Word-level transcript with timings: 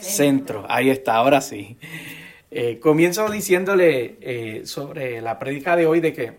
centro. 0.00 0.64
Ahí 0.68 0.90
está, 0.90 1.14
ahora 1.14 1.40
sí. 1.40 1.76
Eh, 2.50 2.78
comienzo 2.78 3.28
diciéndole 3.28 4.16
eh, 4.20 4.62
sobre 4.64 5.20
la 5.20 5.38
prédica 5.38 5.74
de 5.74 5.86
hoy 5.86 6.00
de 6.00 6.12
que 6.12 6.32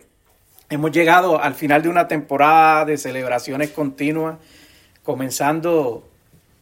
hemos 0.70 0.92
llegado 0.92 1.42
al 1.42 1.56
final 1.56 1.82
de 1.82 1.90
una 1.90 2.08
temporada 2.08 2.86
de 2.86 2.98
celebraciones 2.98 3.72
continuas, 3.72 4.38
comenzando 5.04 6.08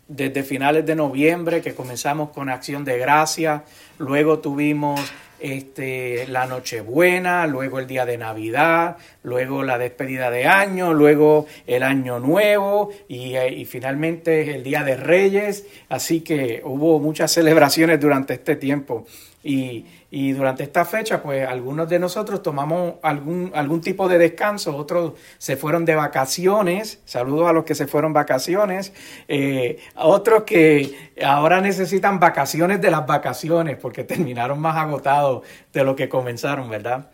desde 0.07 0.43
finales 0.43 0.85
de 0.85 0.95
noviembre, 0.95 1.61
que 1.61 1.73
comenzamos 1.73 2.29
con 2.29 2.49
acción 2.49 2.83
de 2.85 2.97
gracia, 2.97 3.63
luego 3.97 4.39
tuvimos 4.39 4.99
este, 5.39 6.25
la 6.27 6.45
Nochebuena, 6.45 7.45
luego 7.47 7.79
el 7.79 7.87
día 7.87 8.05
de 8.05 8.17
Navidad, 8.17 8.97
luego 9.23 9.63
la 9.63 9.77
despedida 9.77 10.31
de 10.31 10.45
año, 10.45 10.93
luego 10.93 11.47
el 11.67 11.83
año 11.83 12.19
nuevo 12.19 12.91
y, 13.09 13.35
eh, 13.35 13.53
y, 13.53 13.65
finalmente 13.65 14.55
el 14.55 14.63
día 14.63 14.83
de 14.83 14.95
Reyes. 14.95 15.65
Así 15.89 16.21
que 16.21 16.61
hubo 16.63 16.99
muchas 16.99 17.31
celebraciones 17.31 17.99
durante 17.99 18.35
este 18.35 18.55
tiempo. 18.55 19.05
Y, 19.43 19.85
y, 20.09 20.31
durante 20.31 20.63
esta 20.63 20.85
fecha, 20.85 21.21
pues 21.21 21.45
algunos 21.45 21.89
de 21.89 21.99
nosotros 21.99 22.41
tomamos 22.41 22.93
algún, 23.01 23.51
algún 23.53 23.81
tipo 23.81 24.07
de 24.07 24.17
descanso, 24.17 24.73
otros 24.75 25.13
se 25.37 25.57
fueron 25.57 25.83
de 25.83 25.95
vacaciones, 25.95 27.01
saludos 27.03 27.49
a 27.49 27.53
los 27.53 27.65
que 27.65 27.75
se 27.75 27.85
fueron 27.85 28.13
vacaciones, 28.13 28.93
eh, 29.27 29.79
otros 29.95 30.43
que 30.43 31.11
ahora 31.21 31.59
necesitan 31.59 32.21
vacaciones 32.21 32.79
de 32.79 32.89
las 32.89 33.05
vacaciones 33.05 33.75
porque 33.75 34.03
terminaron 34.05 34.61
más 34.61 34.77
agotados 34.77 35.43
de 35.73 35.83
lo 35.83 35.93
que 35.95 36.07
comenzaron, 36.07 36.69
¿verdad? 36.69 37.11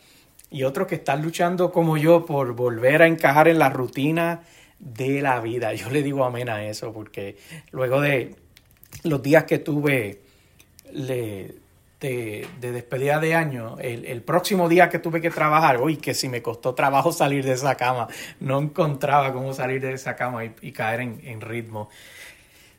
Y 0.51 0.63
otros 0.63 0.87
que 0.87 0.95
están 0.95 1.23
luchando 1.23 1.71
como 1.71 1.97
yo 1.97 2.25
por 2.27 2.53
volver 2.53 3.01
a 3.01 3.07
encajar 3.07 3.47
en 3.47 3.57
la 3.57 3.69
rutina 3.69 4.41
de 4.77 5.21
la 5.21 5.39
vida. 5.39 5.73
Yo 5.73 5.89
le 5.89 6.03
digo 6.03 6.23
amén 6.23 6.49
a 6.49 6.63
eso 6.63 6.93
porque 6.93 7.37
luego 7.71 8.01
de 8.01 8.35
los 9.03 9.21
días 9.21 9.45
que 9.45 9.59
tuve, 9.59 10.21
le 10.91 11.58
de, 11.99 12.47
despedida 12.61 13.19
de 13.19 13.35
año, 13.35 13.77
el, 13.79 14.21
próximo 14.21 14.69
día 14.69 14.89
que 14.89 14.99
tuve 14.99 15.21
que 15.21 15.29
trabajar, 15.29 15.81
uy, 15.81 15.97
que 15.97 16.13
si 16.13 16.29
me 16.29 16.41
costó 16.41 16.73
trabajo 16.73 17.11
salir 17.11 17.43
de 17.43 17.53
esa 17.53 17.75
cama, 17.75 18.07
no 18.39 18.59
encontraba 18.59 19.33
cómo 19.33 19.53
salir 19.53 19.81
de 19.81 19.93
esa 19.93 20.15
cama 20.15 20.45
y, 20.45 20.71
caer 20.71 21.01
en, 21.01 21.41
ritmo. 21.41 21.89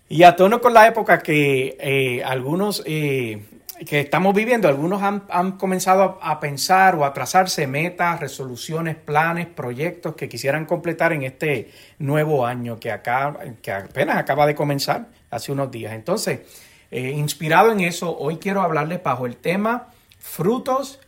Y 0.09 0.23
a 0.23 0.35
tono 0.35 0.61
con 0.61 0.75
la 0.75 0.87
época 0.87 1.19
que 1.19 1.77
eh, 1.79 2.25
algunos 2.25 2.83
eh, 2.87 3.43
que 3.87 4.01
estamos 4.01 4.35
viviendo, 4.35 4.69
algunos 4.69 5.03
han, 5.03 5.53
comenzado 5.53 6.19
a, 6.21 6.41
pensar 6.41 6.95
o 6.97 7.05
a 7.05 7.13
trazarse 7.13 7.67
metas, 7.67 8.21
resoluciones, 8.21 8.97
planes, 8.97 9.47
proyectos 9.47 10.15
que 10.15 10.29
quisieran 10.29 10.67
completar 10.67 11.13
en 11.13 11.23
este 11.23 11.71
nuevo 11.99 12.45
año 12.45 12.79
que, 12.79 12.91
acá, 12.91 13.39
que 13.63 13.73
apenas 13.73 14.19
acaba 14.19 14.47
de 14.47 14.55
comenzar 14.55 15.09
hace 15.31 15.53
unos 15.53 15.71
días. 15.71 15.95
Entonces, 15.95 16.41
eh, 16.91 17.11
inspirado 17.11 17.73
en 17.73 17.81
eso, 17.81 18.17
hoy 18.19 18.39
quiero 18.39 18.63
hablarles 18.63 19.03
bajo 19.03 19.27
el 19.27 19.37
tema 19.37 19.89
frutos 20.19 21.01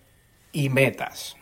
y 0.52 0.68
metas. 0.68 1.36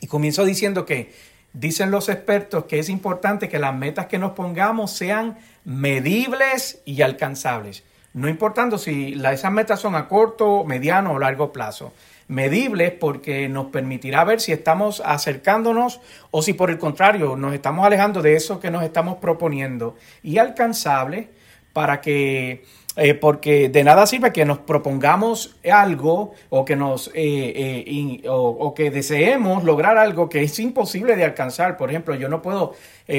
Y 0.00 0.08
comienzo 0.08 0.44
diciendo 0.44 0.84
que 0.84 1.14
dicen 1.52 1.90
los 1.90 2.08
expertos 2.08 2.64
que 2.64 2.78
es 2.78 2.88
importante 2.88 3.48
que 3.48 3.58
las 3.58 3.74
metas 3.74 4.06
que 4.06 4.18
nos 4.18 4.32
pongamos 4.32 4.92
sean 4.92 5.38
medibles 5.64 6.80
y 6.84 7.02
alcanzables. 7.02 7.82
No 8.12 8.28
importando 8.28 8.78
si 8.78 9.12
esas 9.12 9.52
metas 9.52 9.80
son 9.80 9.94
a 9.94 10.08
corto, 10.08 10.64
mediano 10.64 11.12
o 11.12 11.18
largo 11.18 11.52
plazo. 11.52 11.92
Medibles 12.28 12.92
porque 12.92 13.48
nos 13.48 13.66
permitirá 13.66 14.24
ver 14.24 14.40
si 14.40 14.52
estamos 14.52 15.02
acercándonos 15.04 16.00
o 16.30 16.42
si 16.42 16.54
por 16.54 16.70
el 16.70 16.78
contrario 16.78 17.36
nos 17.36 17.54
estamos 17.54 17.86
alejando 17.86 18.22
de 18.22 18.34
eso 18.34 18.58
que 18.58 18.70
nos 18.70 18.82
estamos 18.82 19.18
proponiendo. 19.18 19.96
Y 20.22 20.38
alcanzables 20.38 21.26
para 21.72 22.00
que 22.00 22.64
eh, 22.98 23.12
porque 23.12 23.68
de 23.68 23.84
nada 23.84 24.06
sirve 24.06 24.32
que 24.32 24.46
nos 24.46 24.56
propongamos 24.58 25.54
algo 25.70 26.32
o 26.48 26.64
que 26.64 26.76
nos 26.76 27.08
eh, 27.08 27.84
eh, 27.86 28.22
o, 28.26 28.72
que 28.74 28.90
deseemos 28.90 29.64
lograr 29.64 29.98
algo 29.98 30.30
que 30.30 30.42
es 30.42 30.58
imposible 30.58 31.14
de 31.14 31.24
alcanzar. 31.24 31.76
Por 31.76 31.90
ejemplo, 31.90 32.14
yo 32.14 32.30
no 32.30 32.40
puedo 32.40 32.74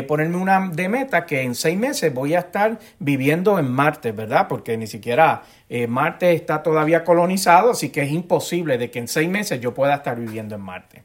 ponerme 0.08 0.38
una 0.38 0.70
de 0.74 0.90
meta 0.90 1.26
que 1.26 1.44
en 1.44 1.54
seis 1.56 1.78
meses 1.78 2.14
voy 2.14 2.34
a 2.34 2.40
estar 2.40 2.80
viviendo 3.00 3.58
en 3.60 3.72
Marte, 3.72 4.12
¿verdad? 4.12 4.48
Porque 4.50 4.76
ni 4.76 4.88
siquiera 4.88 5.44
Marte 5.88 6.34
está 6.34 6.62
todavía 6.62 7.04
colonizado, 7.06 7.72
así 7.72 7.90
que 7.90 8.02
es 8.02 8.12
imposible 8.12 8.78
de 8.78 8.92
que 8.92 9.00
en 9.00 9.08
seis 9.08 9.30
meses 9.30 9.62
yo 9.62 9.74
pueda 9.74 9.96
estar 9.96 10.20
viviendo 10.20 10.56
en 10.56 10.62
Marte. 10.62 11.04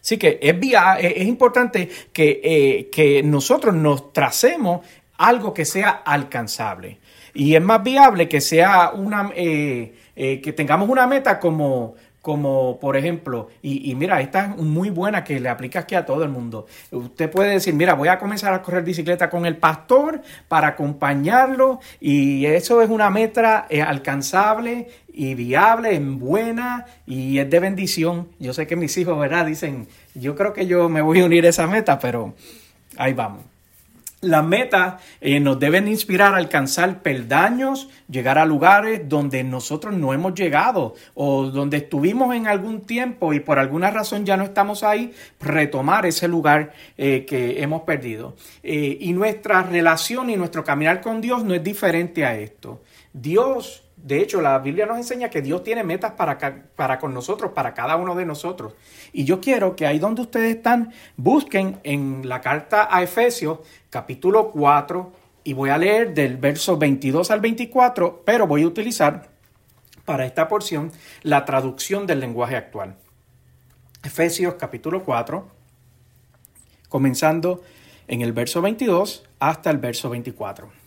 Así 0.00 0.16
que 0.16 0.40
es, 0.42 0.56
es 0.98 1.26
importante 1.26 1.88
que, 2.12 2.88
que 2.90 3.22
nosotros 3.22 3.74
nos 3.74 4.12
tracemos 4.12 4.80
algo 5.16 5.54
que 5.54 5.64
sea 5.64 5.90
alcanzable. 5.90 6.98
Y 7.34 7.56
es 7.56 7.62
más 7.62 7.82
viable 7.82 8.28
que 8.28 8.40
sea 8.40 8.92
una, 8.92 9.30
eh, 9.34 9.94
eh, 10.14 10.40
que 10.40 10.52
tengamos 10.52 10.88
una 10.88 11.06
meta 11.08 11.40
como, 11.40 11.96
como 12.22 12.78
por 12.80 12.96
ejemplo, 12.96 13.48
y, 13.60 13.94
mira, 13.96 14.20
esta 14.20 14.54
es 14.56 14.56
muy 14.56 14.88
buena 14.88 15.24
que 15.24 15.38
le 15.40 15.48
aplica 15.48 15.80
aquí 15.80 15.94
a 15.96 16.06
todo 16.06 16.22
el 16.22 16.30
mundo. 16.30 16.66
Usted 16.90 17.28
puede 17.30 17.50
decir, 17.50 17.74
mira, 17.74 17.94
voy 17.94 18.08
a 18.08 18.18
comenzar 18.18 18.54
a 18.54 18.62
correr 18.62 18.84
bicicleta 18.84 19.28
con 19.28 19.44
el 19.44 19.56
pastor 19.56 20.22
para 20.48 20.68
acompañarlo 20.68 21.80
y 22.00 22.46
eso 22.46 22.80
es 22.80 22.88
una 22.88 23.10
meta 23.10 23.66
eh, 23.68 23.82
alcanzable 23.82 24.88
y 25.12 25.34
viable, 25.34 25.94
en 25.94 26.18
buena 26.18 26.86
y 27.04 27.38
es 27.40 27.50
de 27.50 27.60
bendición. 27.60 28.28
Yo 28.38 28.54
sé 28.54 28.66
que 28.66 28.76
mis 28.76 28.96
hijos, 28.96 29.18
¿verdad? 29.18 29.44
Dicen, 29.44 29.88
yo 30.14 30.34
creo 30.34 30.52
que 30.52 30.66
yo 30.66 30.88
me 30.88 31.02
voy 31.02 31.20
a 31.20 31.26
unir 31.26 31.44
a 31.44 31.50
esa 31.50 31.66
meta, 31.66 31.98
pero 31.98 32.34
ahí 32.96 33.12
vamos. 33.12 33.53
Las 34.24 34.44
metas 34.44 35.02
eh, 35.20 35.38
nos 35.40 35.58
deben 35.58 35.86
inspirar 35.86 36.34
a 36.34 36.38
alcanzar 36.38 37.02
peldaños, 37.02 37.88
llegar 38.08 38.38
a 38.38 38.46
lugares 38.46 39.02
donde 39.08 39.44
nosotros 39.44 39.94
no 39.94 40.12
hemos 40.12 40.34
llegado 40.34 40.94
o 41.14 41.44
donde 41.44 41.78
estuvimos 41.78 42.34
en 42.34 42.46
algún 42.46 42.80
tiempo 42.82 43.32
y 43.32 43.40
por 43.40 43.58
alguna 43.58 43.90
razón 43.90 44.24
ya 44.24 44.36
no 44.36 44.44
estamos 44.44 44.82
ahí, 44.82 45.12
retomar 45.40 46.06
ese 46.06 46.26
lugar 46.26 46.72
eh, 46.96 47.24
que 47.28 47.62
hemos 47.62 47.82
perdido. 47.82 48.34
Eh, 48.62 48.96
y 49.00 49.12
nuestra 49.12 49.62
relación 49.62 50.30
y 50.30 50.36
nuestro 50.36 50.64
caminar 50.64 51.00
con 51.00 51.20
Dios 51.20 51.44
no 51.44 51.54
es 51.54 51.62
diferente 51.62 52.24
a 52.24 52.36
esto. 52.36 52.82
Dios 53.12 53.84
de 54.04 54.20
hecho, 54.20 54.42
la 54.42 54.58
Biblia 54.58 54.84
nos 54.84 54.98
enseña 54.98 55.30
que 55.30 55.40
Dios 55.40 55.64
tiene 55.64 55.82
metas 55.82 56.12
para, 56.12 56.38
para 56.76 56.98
con 56.98 57.14
nosotros, 57.14 57.52
para 57.52 57.72
cada 57.72 57.96
uno 57.96 58.14
de 58.14 58.26
nosotros. 58.26 58.74
Y 59.14 59.24
yo 59.24 59.40
quiero 59.40 59.74
que 59.74 59.86
ahí 59.86 59.98
donde 59.98 60.20
ustedes 60.20 60.56
están, 60.56 60.92
busquen 61.16 61.80
en 61.84 62.28
la 62.28 62.42
carta 62.42 62.86
a 62.90 63.02
Efesios, 63.02 63.60
capítulo 63.88 64.50
4, 64.50 65.10
y 65.44 65.54
voy 65.54 65.70
a 65.70 65.78
leer 65.78 66.12
del 66.12 66.36
verso 66.36 66.76
22 66.76 67.30
al 67.30 67.40
24, 67.40 68.24
pero 68.26 68.46
voy 68.46 68.64
a 68.64 68.66
utilizar 68.66 69.30
para 70.04 70.26
esta 70.26 70.48
porción 70.48 70.92
la 71.22 71.46
traducción 71.46 72.06
del 72.06 72.20
lenguaje 72.20 72.56
actual. 72.56 72.96
Efesios 74.02 74.56
capítulo 74.58 75.02
4, 75.02 75.48
comenzando 76.90 77.62
en 78.06 78.20
el 78.20 78.34
verso 78.34 78.60
22 78.60 79.24
hasta 79.38 79.70
el 79.70 79.78
verso 79.78 80.10
24 80.10 80.83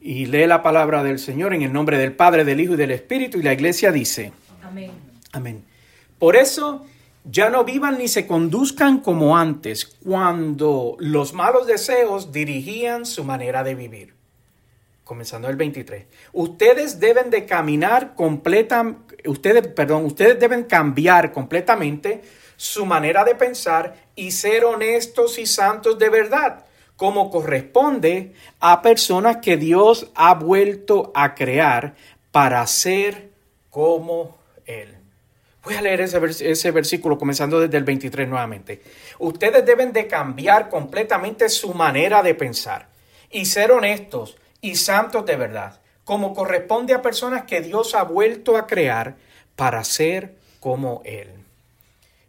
y 0.00 0.26
lee 0.26 0.46
la 0.46 0.62
palabra 0.62 1.02
del 1.02 1.18
Señor 1.18 1.54
en 1.54 1.62
el 1.62 1.72
nombre 1.72 1.98
del 1.98 2.12
Padre, 2.12 2.44
del 2.44 2.60
Hijo 2.60 2.74
y 2.74 2.76
del 2.76 2.90
Espíritu. 2.90 3.38
Y 3.38 3.42
la 3.42 3.52
iglesia 3.52 3.92
dice, 3.92 4.32
amén. 4.62 4.90
Amén. 5.32 5.64
Por 6.18 6.36
eso 6.36 6.86
ya 7.24 7.50
no 7.50 7.64
vivan 7.64 7.98
ni 7.98 8.08
se 8.08 8.26
conduzcan 8.26 9.00
como 9.00 9.36
antes, 9.36 9.84
cuando 9.84 10.96
los 10.98 11.34
malos 11.34 11.66
deseos 11.66 12.32
dirigían 12.32 13.04
su 13.04 13.24
manera 13.24 13.62
de 13.62 13.74
vivir. 13.74 14.14
Comenzando 15.04 15.48
el 15.48 15.56
23. 15.56 16.04
Ustedes 16.32 17.00
deben 17.00 17.30
de 17.30 17.46
caminar 17.46 18.14
completa, 18.14 18.96
ustedes, 19.26 19.66
perdón, 19.68 20.04
ustedes 20.04 20.38
deben 20.38 20.64
cambiar 20.64 21.32
completamente 21.32 22.22
su 22.56 22.84
manera 22.84 23.24
de 23.24 23.34
pensar 23.34 23.94
y 24.14 24.32
ser 24.32 24.64
honestos 24.64 25.38
y 25.38 25.46
santos 25.46 25.98
de 25.98 26.10
verdad 26.10 26.64
como 26.98 27.30
corresponde 27.30 28.34
a 28.58 28.82
personas 28.82 29.36
que 29.36 29.56
Dios 29.56 30.10
ha 30.16 30.34
vuelto 30.34 31.12
a 31.14 31.36
crear 31.36 31.94
para 32.32 32.66
ser 32.66 33.30
como 33.70 34.36
Él. 34.66 34.96
Voy 35.62 35.76
a 35.76 35.80
leer 35.80 36.00
ese, 36.00 36.70
versículo 36.72 37.16
comenzando 37.16 37.60
desde 37.60 37.76
el 37.76 37.84
23 37.84 38.28
nuevamente. 38.28 38.82
Ustedes 39.20 39.64
deben 39.64 39.92
de 39.92 40.08
cambiar 40.08 40.68
completamente 40.68 41.48
su 41.48 41.72
manera 41.72 42.20
de 42.20 42.34
pensar 42.34 42.88
y 43.30 43.46
ser 43.46 43.70
honestos 43.70 44.36
y 44.60 44.74
santos 44.74 45.24
de 45.24 45.36
verdad, 45.36 45.80
como 46.02 46.34
corresponde 46.34 46.94
a 46.94 47.02
personas 47.02 47.44
que 47.44 47.60
Dios 47.60 47.94
ha 47.94 48.02
vuelto 48.02 48.56
a 48.56 48.66
crear 48.66 49.14
para 49.54 49.84
ser 49.84 50.34
como 50.58 51.00
Él. 51.04 51.28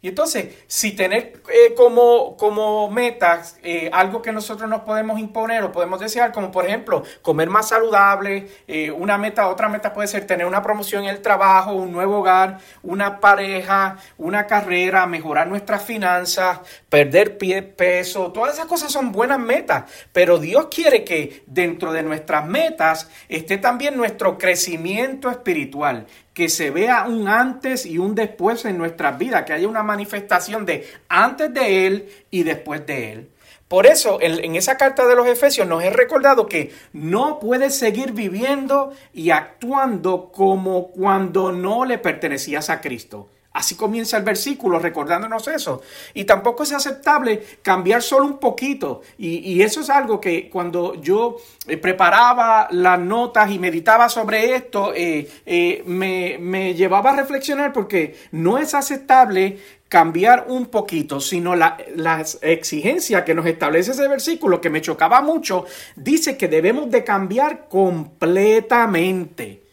Y 0.02 0.08
entonces, 0.08 0.54
si 0.66 0.92
tener 0.92 1.42
eh, 1.52 1.74
como, 1.76 2.34
como 2.38 2.90
metas 2.90 3.58
eh, 3.62 3.90
algo 3.92 4.22
que 4.22 4.32
nosotros 4.32 4.68
nos 4.70 4.80
podemos 4.80 5.20
imponer 5.20 5.62
o 5.62 5.72
podemos 5.72 6.00
desear, 6.00 6.32
como 6.32 6.50
por 6.50 6.64
ejemplo 6.64 7.02
comer 7.20 7.50
más 7.50 7.68
saludable, 7.68 8.48
eh, 8.66 8.90
una 8.90 9.18
meta, 9.18 9.48
otra 9.48 9.68
meta 9.68 9.92
puede 9.92 10.08
ser 10.08 10.26
tener 10.26 10.46
una 10.46 10.62
promoción 10.62 11.04
en 11.04 11.10
el 11.10 11.20
trabajo, 11.20 11.74
un 11.74 11.92
nuevo 11.92 12.20
hogar, 12.20 12.58
una 12.82 13.20
pareja, 13.20 13.98
una 14.16 14.46
carrera, 14.46 15.06
mejorar 15.06 15.48
nuestras 15.48 15.82
finanzas, 15.82 16.60
perder 16.88 17.36
pie, 17.36 17.60
peso, 17.62 18.32
todas 18.32 18.54
esas 18.54 18.66
cosas 18.66 18.90
son 18.90 19.12
buenas 19.12 19.38
metas, 19.38 19.84
pero 20.14 20.38
Dios 20.38 20.68
quiere 20.74 21.04
que 21.04 21.42
dentro 21.46 21.92
de 21.92 22.02
nuestras 22.02 22.46
metas 22.46 23.10
esté 23.28 23.58
también 23.58 23.98
nuestro 23.98 24.38
crecimiento 24.38 25.30
espiritual, 25.30 26.06
que 26.40 26.48
se 26.48 26.70
vea 26.70 27.04
un 27.06 27.28
antes 27.28 27.84
y 27.84 27.98
un 27.98 28.14
después 28.14 28.64
en 28.64 28.78
nuestras 28.78 29.18
vidas, 29.18 29.44
que 29.44 29.52
haya 29.52 29.68
una 29.68 29.82
manifestación 29.82 30.64
de 30.64 30.88
antes 31.06 31.52
de 31.52 31.86
Él 31.86 32.08
y 32.30 32.44
después 32.44 32.86
de 32.86 33.12
Él. 33.12 33.30
Por 33.68 33.86
eso, 33.86 34.16
en, 34.22 34.56
esa 34.56 34.78
carta 34.78 35.06
de 35.06 35.14
los 35.14 35.26
Efesios 35.26 35.68
nos 35.68 35.84
he 35.84 35.90
recordado 35.90 36.46
que 36.46 36.72
no 36.94 37.38
puedes 37.40 37.74
seguir 37.74 38.12
viviendo 38.12 38.90
y 39.12 39.32
actuando 39.32 40.32
como 40.32 40.92
cuando 40.92 41.52
no 41.52 41.84
le 41.84 41.98
pertenecías 41.98 42.70
a 42.70 42.80
Cristo. 42.80 43.28
Así 43.52 43.74
comienza 43.74 44.16
el 44.16 44.22
versículo 44.22 44.78
recordándonos 44.78 45.48
eso. 45.48 45.82
Y 46.14 46.22
tampoco 46.22 46.62
es 46.62 46.72
aceptable 46.72 47.42
cambiar 47.62 48.00
solo 48.00 48.26
un 48.26 48.38
poquito. 48.38 49.02
Y, 49.18 49.60
eso 49.60 49.80
es 49.80 49.90
algo 49.90 50.20
que 50.20 50.48
cuando 50.48 50.94
yo 50.94 51.36
eh, 51.66 51.76
preparaba 51.76 52.68
las 52.70 53.00
notas 53.00 53.50
y 53.50 53.58
meditaba 53.58 54.08
sobre 54.08 54.54
esto, 54.54 54.92
eh, 54.94 55.28
eh, 55.44 55.82
me, 55.84 56.74
llevaba 56.74 57.10
a 57.10 57.16
reflexionar 57.16 57.72
porque 57.72 58.16
no 58.30 58.56
es 58.56 58.72
aceptable 58.72 59.58
cambiar 59.88 60.46
un 60.48 60.66
poquito, 60.66 61.20
sino 61.20 61.56
la, 61.56 61.76
las 61.96 62.38
exigencias 62.42 63.24
que 63.24 63.34
nos 63.34 63.46
establece 63.46 63.90
ese 63.90 64.06
versículo, 64.06 64.60
que 64.60 64.70
me 64.70 64.80
chocaba 64.80 65.22
mucho, 65.22 65.64
dice 65.96 66.36
que 66.36 66.46
debemos 66.46 66.88
de 66.88 67.02
cambiar 67.02 67.66
completamente 67.68 69.69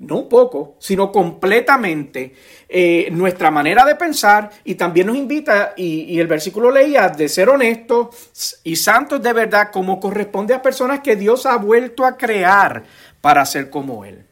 no 0.00 0.16
un 0.16 0.28
poco, 0.28 0.76
sino 0.78 1.12
completamente 1.12 2.34
eh, 2.68 3.08
nuestra 3.12 3.50
manera 3.50 3.84
de 3.84 3.94
pensar 3.94 4.50
y 4.64 4.74
también 4.74 5.06
nos 5.06 5.16
invita, 5.16 5.74
y, 5.76 6.18
el 6.18 6.26
versículo 6.26 6.70
leía, 6.70 7.08
de 7.08 7.28
ser 7.28 7.50
honestos 7.50 8.60
y 8.64 8.76
santos 8.76 9.22
de 9.22 9.32
verdad 9.32 9.70
como 9.70 10.00
corresponde 10.00 10.54
a 10.54 10.62
personas 10.62 11.00
que 11.00 11.16
Dios 11.16 11.44
ha 11.46 11.56
vuelto 11.56 12.04
a 12.04 12.16
crear 12.16 12.84
para 13.20 13.44
ser 13.44 13.68
como 13.68 14.04
Él. 14.04 14.24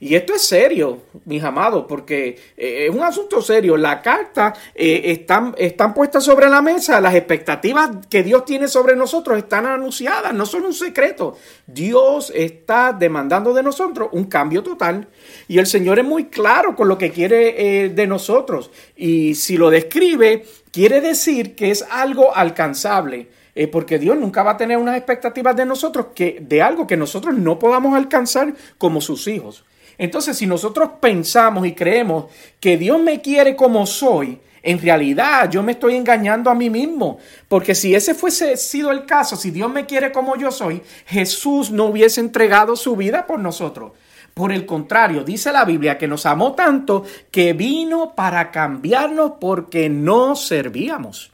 Y 0.00 0.14
esto 0.14 0.32
es 0.32 0.42
serio, 0.42 1.02
mis 1.24 1.42
amados, 1.42 1.86
porque 1.88 2.38
eh, 2.56 2.86
es 2.88 2.94
un 2.94 3.02
asunto 3.02 3.42
serio. 3.42 3.76
La 3.76 4.00
carta 4.00 4.54
eh, 4.72 5.02
están, 5.06 5.56
están 5.58 5.92
puestas 5.92 6.22
sobre 6.22 6.48
la 6.48 6.62
mesa, 6.62 7.00
las 7.00 7.16
expectativas 7.16 7.90
que 8.08 8.22
Dios 8.22 8.44
tiene 8.44 8.68
sobre 8.68 8.94
nosotros 8.94 9.36
están 9.36 9.66
anunciadas, 9.66 10.32
no 10.32 10.46
son 10.46 10.66
un 10.66 10.72
secreto. 10.72 11.36
Dios 11.66 12.32
está 12.32 12.92
demandando 12.92 13.52
de 13.52 13.64
nosotros 13.64 14.10
un 14.12 14.26
cambio 14.26 14.62
total 14.62 15.08
y 15.48 15.58
el 15.58 15.66
Señor 15.66 15.98
es 15.98 16.04
muy 16.04 16.26
claro 16.26 16.76
con 16.76 16.86
lo 16.86 16.96
que 16.96 17.10
quiere 17.10 17.84
eh, 17.84 17.88
de 17.88 18.06
nosotros. 18.06 18.70
Y 18.94 19.34
si 19.34 19.56
lo 19.56 19.68
describe, 19.68 20.44
quiere 20.70 21.00
decir 21.00 21.56
que 21.56 21.72
es 21.72 21.84
algo 21.90 22.36
alcanzable 22.36 23.30
porque 23.72 23.98
Dios 23.98 24.16
nunca 24.16 24.44
va 24.44 24.52
a 24.52 24.56
tener 24.56 24.78
unas 24.78 24.96
expectativas 24.96 25.56
de 25.56 25.66
nosotros 25.66 26.06
que 26.14 26.38
de 26.40 26.62
algo 26.62 26.86
que 26.86 26.96
nosotros 26.96 27.34
no 27.36 27.58
podamos 27.58 27.96
alcanzar 27.96 28.54
como 28.78 29.00
sus 29.00 29.26
hijos. 29.26 29.64
Entonces, 29.98 30.36
si 30.36 30.46
nosotros 30.46 30.90
pensamos 31.00 31.66
y 31.66 31.74
creemos 31.74 32.26
que 32.60 32.76
Dios 32.78 33.00
me 33.00 33.20
quiere 33.20 33.56
como 33.56 33.84
soy, 33.84 34.40
en 34.62 34.80
realidad 34.80 35.50
yo 35.50 35.62
me 35.62 35.72
estoy 35.72 35.96
engañando 35.96 36.50
a 36.50 36.54
mí 36.54 36.70
mismo, 36.70 37.18
porque 37.48 37.74
si 37.74 37.94
ese 37.94 38.14
fuese 38.14 38.56
sido 38.56 38.90
el 38.90 39.06
caso, 39.06 39.36
si 39.36 39.50
Dios 39.50 39.70
me 39.70 39.86
quiere 39.86 40.12
como 40.12 40.36
yo 40.36 40.50
soy, 40.50 40.82
Jesús 41.06 41.70
no 41.70 41.86
hubiese 41.86 42.20
entregado 42.20 42.76
su 42.76 42.96
vida 42.96 43.26
por 43.26 43.40
nosotros. 43.40 43.92
Por 44.34 44.52
el 44.52 44.66
contrario, 44.66 45.24
dice 45.24 45.52
la 45.52 45.64
Biblia 45.64 45.98
que 45.98 46.06
nos 46.06 46.24
amó 46.24 46.52
tanto 46.52 47.04
que 47.32 47.54
vino 47.54 48.14
para 48.14 48.52
cambiarnos 48.52 49.32
porque 49.40 49.88
no 49.88 50.36
servíamos. 50.36 51.32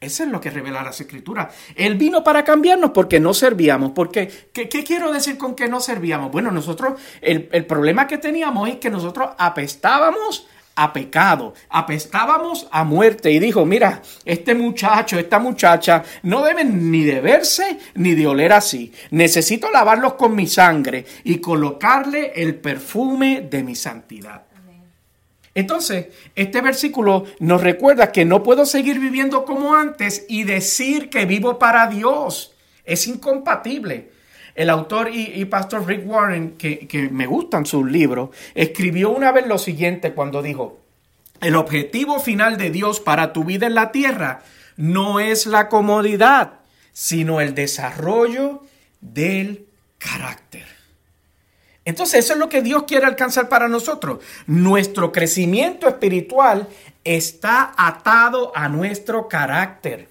Eso 0.00 0.22
es 0.22 0.30
lo 0.30 0.40
que 0.40 0.48
revela 0.48 0.82
las 0.82 0.98
escrituras. 0.98 1.54
Él 1.76 1.96
vino 1.96 2.24
para 2.24 2.42
cambiarnos 2.42 2.92
porque 2.92 3.20
no 3.20 3.34
servíamos. 3.34 3.92
Porque, 3.92 4.48
¿qué, 4.50 4.66
quiero 4.66 5.12
decir 5.12 5.36
con 5.36 5.54
que 5.54 5.68
no 5.68 5.78
servíamos? 5.78 6.32
Bueno, 6.32 6.50
nosotros, 6.50 6.98
el, 7.20 7.50
el 7.52 7.66
problema 7.66 8.06
que 8.06 8.16
teníamos 8.16 8.70
es 8.70 8.76
que 8.76 8.88
nosotros 8.88 9.28
apestábamos 9.36 10.46
a 10.74 10.94
pecado, 10.94 11.52
apestábamos 11.68 12.66
a 12.70 12.82
muerte. 12.82 13.30
Y 13.30 13.40
dijo, 13.40 13.66
mira, 13.66 14.00
este 14.24 14.54
muchacho, 14.54 15.18
esta 15.18 15.38
muchacha, 15.38 16.02
no 16.22 16.42
deben 16.42 16.90
ni 16.90 17.04
de 17.04 17.20
verse 17.20 17.78
ni 17.96 18.14
de 18.14 18.26
oler 18.26 18.54
así. 18.54 18.90
Necesito 19.10 19.70
lavarlos 19.70 20.14
con 20.14 20.34
mi 20.34 20.46
sangre 20.46 21.04
y 21.24 21.42
colocarle 21.42 22.32
el 22.36 22.54
perfume 22.54 23.46
de 23.50 23.62
mi 23.62 23.74
santidad. 23.74 24.49
Entonces, 25.60 26.06
este 26.34 26.62
versículo 26.62 27.24
nos 27.38 27.62
recuerda 27.62 28.12
que 28.12 28.24
no 28.24 28.42
puedo 28.42 28.64
seguir 28.64 28.98
viviendo 28.98 29.44
como 29.44 29.74
antes 29.74 30.24
y 30.28 30.44
decir 30.44 31.10
que 31.10 31.26
vivo 31.26 31.58
para 31.58 31.86
Dios. 31.86 32.54
Es 32.84 33.06
incompatible. 33.06 34.10
El 34.54 34.70
autor 34.70 35.10
y, 35.12 35.44
pastor 35.44 35.86
Rick 35.86 36.06
Warren, 36.06 36.56
que, 36.56 36.88
que 36.88 37.08
me 37.10 37.26
gustan 37.26 37.66
sus 37.66 37.88
libros, 37.88 38.30
escribió 38.54 39.10
una 39.10 39.32
vez 39.32 39.46
lo 39.46 39.58
siguiente 39.58 40.12
cuando 40.12 40.42
dijo, 40.42 40.80
el 41.40 41.56
objetivo 41.56 42.18
final 42.18 42.56
de 42.56 42.70
Dios 42.70 43.00
para 43.00 43.32
tu 43.32 43.44
vida 43.44 43.66
en 43.66 43.74
la 43.74 43.92
tierra 43.92 44.42
no 44.76 45.20
es 45.20 45.46
la 45.46 45.68
comodidad, 45.68 46.60
sino 46.92 47.40
el 47.40 47.54
desarrollo 47.54 48.62
del 49.00 49.66
carácter. 49.98 50.79
Entonces 51.90 52.24
eso 52.24 52.34
es 52.34 52.38
lo 52.38 52.48
que 52.48 52.62
Dios 52.62 52.84
quiere 52.84 53.04
alcanzar 53.04 53.48
para 53.48 53.66
nosotros. 53.66 54.20
Nuestro 54.46 55.10
crecimiento 55.10 55.88
espiritual 55.88 56.68
está 57.02 57.72
atado 57.76 58.52
a 58.54 58.68
nuestro 58.68 59.26
carácter. 59.26 60.06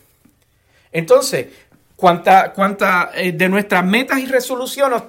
Entonces, 0.91 1.47
cuánta, 1.95 2.51
cuánta 2.51 3.11
eh, 3.15 3.31
de 3.31 3.47
nuestras 3.47 3.85
metas 3.85 4.19
y 4.19 4.25
resoluciones, 4.25 5.03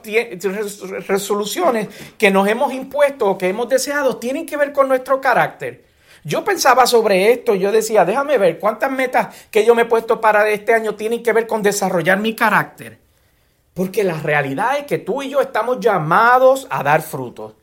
resoluciones 1.08 1.88
que 2.16 2.30
nos 2.30 2.46
hemos 2.46 2.72
impuesto 2.72 3.26
o 3.30 3.36
que 3.36 3.48
hemos 3.48 3.68
deseado 3.68 4.18
tienen 4.18 4.46
que 4.46 4.56
ver 4.56 4.72
con 4.72 4.86
nuestro 4.86 5.20
carácter. 5.20 5.84
Yo 6.22 6.44
pensaba 6.44 6.86
sobre 6.86 7.32
esto, 7.32 7.56
yo 7.56 7.72
decía, 7.72 8.04
déjame 8.04 8.38
ver 8.38 8.60
cuántas 8.60 8.92
metas 8.92 9.34
que 9.50 9.64
yo 9.64 9.74
me 9.74 9.82
he 9.82 9.86
puesto 9.86 10.20
para 10.20 10.48
este 10.48 10.72
año 10.72 10.94
tienen 10.94 11.20
que 11.20 11.32
ver 11.32 11.48
con 11.48 11.62
desarrollar 11.62 12.20
mi 12.20 12.36
carácter. 12.36 13.09
Porque 13.80 14.04
la 14.04 14.20
realidad 14.20 14.76
es 14.76 14.84
que 14.84 14.98
tú 14.98 15.22
y 15.22 15.30
yo 15.30 15.40
estamos 15.40 15.80
llamados 15.80 16.66
a 16.68 16.82
dar 16.82 17.00
frutos. 17.00 17.54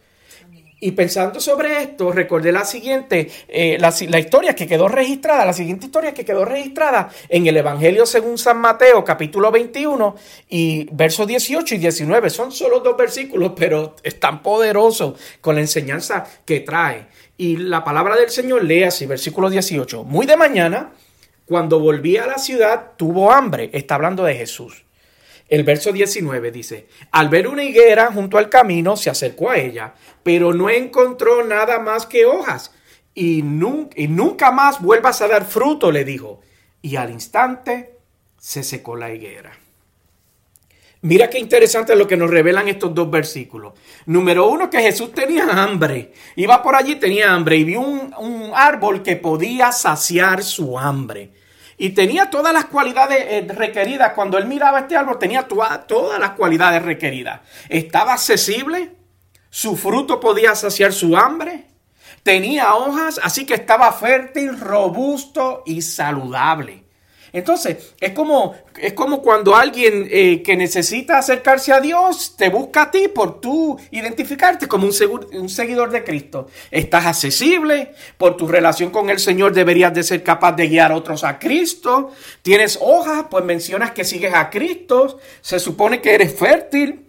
Y 0.80 0.94
pensando 0.94 1.40
sobre 1.40 1.84
esto, 1.84 2.12
recordé 2.12 2.52
la 2.52 2.66
siguiente, 2.66 3.30
eh, 3.48 3.78
la, 3.80 3.90
historia 4.18 4.56
que 4.56 4.66
quedó 4.66 4.88
registrada, 4.88 5.46
la 5.46 5.54
siguiente 5.54 5.86
historia 5.86 6.16
que 6.16 6.26
quedó 6.26 6.44
registrada 6.44 7.08
en 7.30 7.46
el 7.46 7.56
Evangelio 7.56 8.08
según 8.08 8.40
San 8.40 8.58
Mateo, 8.58 9.04
capítulo 9.04 9.52
21 9.52 10.16
y 10.50 10.90
versos 10.92 11.28
18 11.28 11.76
y 11.76 11.78
19. 11.78 12.32
Son 12.32 12.52
solo 12.52 12.80
dos 12.80 12.98
versículos, 12.98 13.52
pero 13.56 13.96
es 14.02 14.20
tan 14.20 14.42
poderoso 14.42 15.14
con 15.40 15.54
la 15.54 15.62
enseñanza 15.62 16.26
que 16.44 16.62
trae. 16.62 17.10
Y 17.38 17.58
la 17.58 17.84
palabra 17.84 18.16
del 18.16 18.32
Señor 18.32 18.64
lee 18.64 18.86
así, 18.86 19.06
versículo 19.06 19.52
18. 19.52 20.04
Muy 20.04 20.26
de 20.26 20.36
mañana, 20.36 20.94
cuando 21.46 21.80
volví 21.80 22.18
a 22.18 22.26
la 22.26 22.40
ciudad, 22.40 22.94
tuvo 22.98 23.32
hambre. 23.32 23.70
Está 23.72 23.94
hablando 23.94 24.24
de 24.24 24.34
Jesús. 24.34 24.87
El 25.50 25.64
verso 25.64 25.92
19 25.92 26.52
dice, 26.52 26.88
al 27.12 27.30
ver 27.30 27.48
una 27.48 27.64
higuera 27.64 28.12
junto 28.12 28.38
al 28.38 28.50
camino, 28.50 28.98
se 28.98 29.10
acercó 29.10 29.50
a 29.50 29.58
ella, 29.58 29.94
pero 30.24 30.54
no 30.54 30.70
encontró 30.70 31.44
nada 31.46 31.80
más 31.80 32.06
que 32.06 32.26
hojas, 32.26 32.72
y, 33.14 33.42
nunca 33.42 34.52
más 34.52 34.80
vuelvas 34.80 35.22
a 35.22 35.28
dar 35.28 35.46
fruto, 35.46 35.92
le 35.92 36.06
dijo. 36.06 36.42
Y 36.84 36.98
al 36.98 37.10
instante 37.10 37.98
se 38.38 38.62
secó 38.62 38.96
la 38.96 39.12
higuera. 39.12 39.54
Mira 41.02 41.28
qué 41.28 41.40
interesante 41.40 41.96
lo 41.96 42.08
que 42.08 42.16
nos 42.16 42.30
revelan 42.30 42.68
estos 42.68 42.94
dos 42.94 43.10
versículos. 43.10 43.74
Número 44.06 44.48
uno, 44.48 44.70
que 44.70 44.82
Jesús 44.82 45.14
tenía 45.14 45.46
hambre. 45.46 46.14
Iba 46.36 46.62
por 46.62 46.76
allí, 46.76 46.98
tenía 46.98 47.34
hambre 47.34 47.58
y 47.58 47.64
vio 47.64 47.82
un 47.82 48.52
árbol 48.54 49.02
que 49.02 49.16
podía 49.16 49.72
saciar 49.72 50.44
su 50.44 50.78
hambre. 50.78 51.32
Y 51.78 51.92
tenía 51.92 52.30
todas 52.32 52.52
las 52.52 52.66
cualidades 52.66 53.20
eh, 53.30 53.48
requeridas. 53.54 54.14
Cuando 54.14 54.38
él 54.38 54.48
miraba 54.48 54.80
este 54.80 54.98
árbol, 54.98 55.20
tenía 55.20 55.48
todas 55.48 56.20
las 56.20 56.32
cualidades 56.32 56.82
requeridas. 56.82 57.42
Estaba 57.70 58.14
accesible, 58.14 58.96
su 59.50 59.78
fruto 59.78 60.20
podía 60.20 60.56
saciar 60.56 60.92
su 60.92 61.16
hambre, 61.16 61.66
tenía 62.24 62.74
hojas, 62.76 63.20
así 63.24 63.46
que 63.46 63.54
estaba 63.54 63.92
fértil, 63.92 64.60
robusto 64.60 65.62
y 65.66 65.84
saludable. 65.84 66.87
Entonces, 67.34 67.94
es 68.00 68.12
como, 68.12 68.56
es 68.80 68.94
como 68.94 69.22
cuando 69.22 69.56
alguien 69.56 70.08
eh, 70.10 70.42
que 70.44 70.56
necesita 70.56 71.18
acercarse 71.18 71.74
a 71.74 71.82
Dios 71.82 72.36
te 72.38 72.50
busca 72.50 72.84
a 72.84 72.92
ti 72.92 73.08
por 73.08 73.42
tú 73.42 73.78
identificarte 73.92 74.68
como 74.68 74.88
un, 74.88 75.50
seguidor 75.50 75.92
de 75.92 76.04
Cristo. 76.04 76.48
Estás 76.72 77.06
accesible, 77.06 77.94
por 78.18 78.38
tu 78.38 78.48
relación 78.48 78.92
con 78.92 79.10
el 79.10 79.20
Señor 79.20 79.54
deberías 79.54 79.94
de 79.94 80.04
ser 80.04 80.24
capaz 80.24 80.54
de 80.54 80.68
guiar 80.68 80.92
a 80.92 80.96
otros 80.96 81.24
a 81.24 81.38
Cristo. 81.40 82.12
Tienes 82.42 82.78
hojas, 82.82 83.26
pues 83.30 83.44
mencionas 83.44 83.92
que 83.92 84.04
sigues 84.04 84.34
a 84.34 84.50
Cristo. 84.50 85.20
Se 85.42 85.60
supone 85.60 86.02
que 86.02 86.16
eres 86.16 86.34
fértil, 86.34 87.06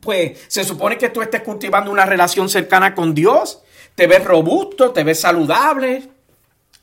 pues 0.00 0.38
se 0.48 0.64
supone 0.64 0.98
que 0.98 1.08
tú 1.08 1.22
estés 1.22 1.42
cultivando 1.42 1.90
una 1.90 2.04
relación 2.04 2.48
cercana 2.48 2.94
con 2.94 3.14
Dios. 3.14 3.62
Te 3.94 4.06
ves 4.06 4.24
robusto, 4.24 4.92
te 4.92 5.04
ves 5.04 5.20
saludable 5.20 6.17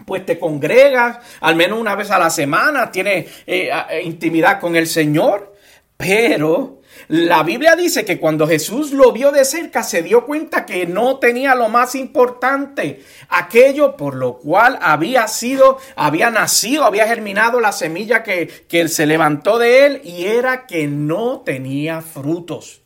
pues 0.06 0.26
te 0.26 0.38
congregas 0.38 1.20
al 1.42 1.56
menos 1.56 1.80
una 1.80 1.96
vez 1.96 2.12
a 2.12 2.20
la 2.20 2.30
semana, 2.30 2.92
tienes 2.92 3.28
eh, 3.48 3.70
eh, 3.90 4.02
intimidad 4.04 4.60
con 4.60 4.76
el 4.76 4.88
Señor, 4.88 5.56
pero 5.98 6.82
la 7.08 7.44
Biblia 7.44 7.76
dice 7.76 8.04
que 8.04 8.20
cuando 8.20 8.48
Jesús 8.48 8.92
lo 8.92 9.12
vio 9.12 9.32
de 9.32 9.46
cerca 9.46 9.84
se 9.84 10.02
dio 10.02 10.26
cuenta 10.26 10.66
que 10.66 10.88
no 10.88 11.20
tenía 11.20 11.54
lo 11.54 11.70
más 11.70 11.94
importante, 11.94 13.04
aquello 13.30 13.96
por 13.96 14.16
lo 14.16 14.38
cual 14.38 14.80
había 14.82 15.28
sido, 15.28 15.78
había 15.96 16.32
nacido, 16.32 16.84
había 16.86 17.08
germinado 17.08 17.60
la 17.60 17.72
semilla 17.72 18.24
que, 18.24 18.48
que 18.68 18.88
se 18.88 19.06
levantó 19.06 19.60
de 19.60 19.86
él 19.86 20.02
y 20.04 20.26
era 20.26 20.66
que 20.66 20.88
no 20.88 21.42
tenía 21.42 22.02
frutos. 22.02 22.82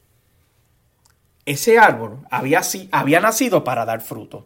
Ese 1.45 1.79
árbol 1.79 2.19
había, 2.29 2.61
había 2.91 3.19
nacido 3.21 3.63
para 3.63 3.85
dar 3.85 4.01
frutos. 4.01 4.43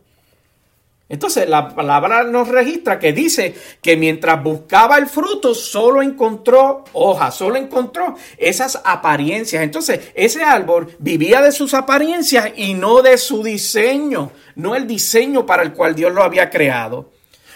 Entonces 1.09 1.47
la 1.47 1.75
palabra 1.75 2.23
nos 2.23 2.47
registra 2.47 2.97
que 2.97 3.13
dice 3.13 3.53
que 3.81 3.97
mientras 3.97 4.41
buscaba 4.41 4.97
el 4.97 5.07
fruto 5.07 5.53
solo 5.53 6.01
encontró 6.01 6.85
hojas, 6.93 7.35
solo 7.35 7.57
encontró 7.57 8.15
esas 8.37 8.81
apariencias. 8.83 9.63
Entonces 9.63 10.11
ese 10.15 10.43
árbol 10.43 10.95
vivía 10.99 11.41
de 11.41 11.51
sus 11.51 11.73
apariencias 11.73 12.51
y 12.55 12.73
no 12.73 13.01
de 13.01 13.17
su 13.17 13.43
diseño, 13.43 14.31
no 14.55 14.75
el 14.75 14.87
diseño 14.87 15.45
para 15.45 15.63
el 15.63 15.73
cual 15.73 15.93
Dios 15.93 16.13
lo 16.13 16.23
había 16.23 16.49
creado. 16.49 17.11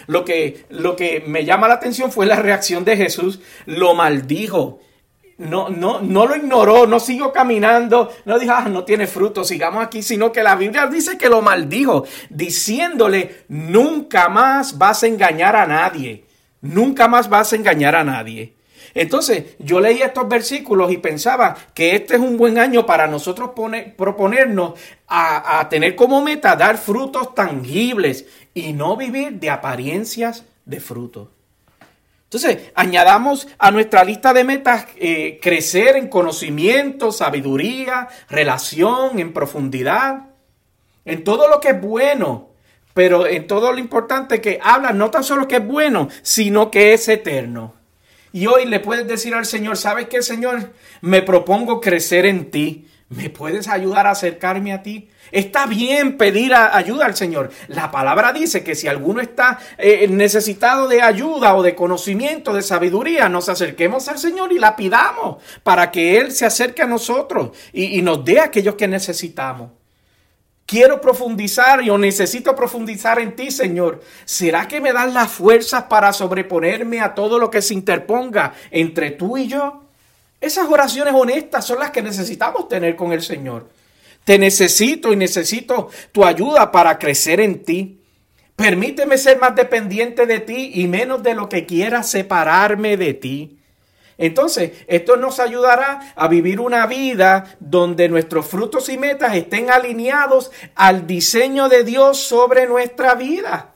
Lo 0.08 0.24
que, 0.24 0.66
lo 0.70 0.96
que 0.96 1.24
me 1.26 1.44
llama 1.44 1.68
la 1.68 1.76
atención 1.76 2.12
fue 2.12 2.26
la 2.26 2.38
reacción 2.38 2.86
de 2.86 2.96
Jesús, 2.96 3.40
lo 3.66 3.94
maldijo 3.94 4.80
no, 5.38 5.70
no, 5.70 6.02
no 6.02 6.26
lo 6.26 6.36
ignoró, 6.36 6.88
no 6.88 7.00
siguió 7.00 7.32
caminando, 7.32 8.12
no 8.26 8.40
dijo, 8.40 8.54
ah, 8.56 8.68
no 8.70 8.84
tiene 8.84 9.06
fruto, 9.06 9.44
sigamos 9.44 9.86
aquí, 9.86 10.02
sino 10.02 10.32
que 10.32 10.42
la 10.42 10.56
Biblia 10.56 10.88
dice 10.88 11.18
que 11.18 11.30
lo 11.30 11.42
maldijo, 11.42 12.06
diciéndole, 12.30 13.44
nunca 13.48 14.30
más 14.30 14.78
vas 14.78 15.04
a 15.04 15.08
engañar 15.08 15.56
a 15.56 15.68
nadie, 15.68 16.26
nunca 16.62 17.08
más 17.08 17.30
vas 17.30 17.54
a 17.54 17.56
engañar 17.56 17.96
a 17.96 18.04
nadie. 18.04 18.56
Entonces, 18.96 19.56
yo 19.60 19.80
leí 19.80 20.02
estos 20.02 20.28
versículos 20.28 20.92
y 20.92 20.98
pensaba 20.98 21.56
que 21.76 21.96
este 21.96 22.16
es 22.16 22.20
un 22.20 22.36
buen 22.36 22.58
año 22.58 22.88
para 22.88 23.06
nosotros 23.06 23.52
proponernos 23.96 24.74
a, 25.08 25.60
a 25.60 25.70
tener 25.70 25.96
como 25.96 26.22
meta 26.24 26.56
dar 26.56 26.80
frutos 26.80 27.36
tangibles 27.36 28.26
y 28.56 28.74
no 28.74 28.98
vivir 28.98 29.34
de 29.34 29.52
apariencias 29.52 30.46
de 30.66 30.80
frutos. 30.80 31.37
Entonces, 32.28 32.72
añadamos 32.76 33.48
a 33.58 33.72
nuestra 33.72 34.04
lista 34.04 34.34
de 34.34 34.44
metas 34.44 34.86
eh, 34.98 35.40
crecer 35.42 35.96
en 35.96 36.10
conocimiento, 36.10 37.14
sabiduría, 37.14 38.10
relación, 38.30 39.20
en 39.20 39.32
profundidad, 39.32 40.26
en 41.06 41.24
todo 41.24 41.48
lo 41.50 41.62
que 41.62 41.70
es 41.70 41.82
bueno, 41.82 42.50
pero 42.94 43.26
en 43.28 43.48
todo 43.48 43.72
lo 43.72 43.80
importante 43.80 44.42
que 44.42 44.60
habla 44.62 44.92
no 44.92 45.10
tan 45.10 45.24
solo 45.24 45.48
que 45.48 45.56
es 45.56 45.66
bueno, 45.66 46.10
sino 46.22 46.70
que 46.70 46.94
es 46.94 47.08
eterno. 47.08 47.76
Y 48.34 48.48
hoy 48.48 48.66
le 48.66 48.82
puedes 48.82 49.08
decir 49.08 49.34
al 49.34 49.46
Señor, 49.46 49.78
¿sabes 49.78 50.10
qué, 50.10 50.22
Señor? 50.22 50.74
Me 51.00 51.22
propongo 51.22 51.80
crecer 51.80 52.26
en 52.26 52.52
ti. 52.52 52.87
¿Me 53.10 53.30
puedes 53.30 53.70
ayudar 53.70 54.06
a 54.06 54.12
acercarme 54.12 54.74
a 54.74 54.84
ti? 54.84 55.10
Está 55.32 55.66
bien 55.66 56.18
pedir 56.18 56.54
ayuda 56.54 57.06
al 57.06 57.16
Señor. 57.16 57.52
La 57.70 57.90
palabra 57.90 58.34
dice 58.34 58.66
que 58.66 58.76
si 58.76 58.90
alguno 58.90 59.22
está 59.22 59.60
eh, 59.78 60.08
necesitado 60.10 60.90
de 60.90 61.02
ayuda 61.02 61.56
o 61.56 61.64
de 61.64 61.74
conocimiento, 61.74 62.54
de 62.54 62.62
sabiduría, 62.62 63.30
nos 63.30 63.48
acerquemos 63.48 64.10
al 64.10 64.20
Señor 64.20 64.52
y 64.52 64.60
la 64.60 64.76
pidamos 64.76 65.42
para 65.64 65.90
que 65.90 66.18
Él 66.18 66.34
se 66.34 66.46
acerque 66.46 66.82
a 66.82 66.88
nosotros 66.88 67.52
y, 67.72 67.98
y 67.98 68.02
nos 68.02 68.26
dé 68.26 68.42
aquellos 68.42 68.76
que 68.76 68.90
necesitamos. 68.90 69.72
Quiero 70.66 71.00
profundizar, 71.00 71.82
yo 71.82 71.98
necesito 71.98 72.54
profundizar 72.58 73.20
en 73.20 73.38
ti, 73.38 73.52
Señor. 73.52 74.02
¿Será 74.26 74.68
que 74.68 74.82
me 74.82 74.92
dan 74.92 75.14
las 75.14 75.32
fuerzas 75.32 75.84
para 75.84 76.12
sobreponerme 76.12 77.00
a 77.00 77.16
todo 77.16 77.40
lo 77.40 77.50
que 77.50 77.62
se 77.62 77.74
interponga 77.74 78.52
entre 78.70 79.12
tú 79.12 79.38
y 79.38 79.48
yo? 79.48 79.87
Esas 80.40 80.68
oraciones 80.70 81.14
honestas 81.16 81.66
son 81.66 81.80
las 81.80 81.92
que 81.92 82.02
necesitamos 82.02 82.68
tener 82.68 82.96
con 82.96 83.12
el 83.12 83.22
Señor. 83.22 83.70
Te 84.24 84.38
necesito 84.38 85.14
y 85.14 85.16
necesito 85.16 85.90
tu 86.12 86.26
ayuda 86.26 86.72
para 86.72 87.00
crecer 87.00 87.40
en 87.40 87.64
ti. 87.64 88.02
Permíteme 88.56 89.18
ser 89.18 89.40
más 89.40 89.56
dependiente 89.56 90.26
de 90.26 90.40
ti 90.40 90.72
y 90.76 90.88
menos 90.88 91.24
de 91.24 91.34
lo 91.34 91.48
que 91.48 91.66
quiera 91.66 92.04
separarme 92.04 92.98
de 92.98 93.14
ti. 93.14 93.60
Entonces, 94.18 94.72
esto 94.88 95.16
nos 95.16 95.40
ayudará 95.40 96.14
a 96.16 96.28
vivir 96.28 96.60
una 96.60 96.88
vida 96.88 97.56
donde 97.60 98.10
nuestros 98.10 98.48
frutos 98.48 98.90
y 98.90 98.98
metas 98.98 99.36
estén 99.36 99.70
alineados 99.70 100.52
al 100.76 101.06
diseño 101.06 101.70
de 101.70 101.84
Dios 101.84 102.18
sobre 102.18 102.68
nuestra 102.68 103.14
vida. 103.14 103.76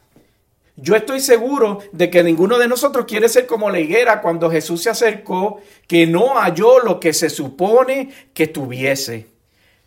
Yo 0.81 0.95
estoy 0.95 1.19
seguro 1.19 1.79
de 1.91 2.09
que 2.09 2.23
ninguno 2.23 2.57
de 2.57 2.67
nosotros 2.67 3.05
quiere 3.05 3.29
ser 3.29 3.45
como 3.45 3.69
la 3.69 3.79
higuera 3.79 4.19
cuando 4.19 4.49
Jesús 4.49 4.81
se 4.81 4.89
acercó, 4.89 5.61
que 5.87 6.07
no 6.07 6.39
halló 6.39 6.79
lo 6.79 6.99
que 6.99 7.13
se 7.13 7.29
supone 7.29 8.09
que 8.33 8.47
tuviese. 8.47 9.27